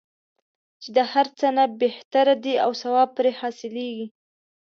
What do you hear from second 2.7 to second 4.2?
ثواب پرې حاصلیږي.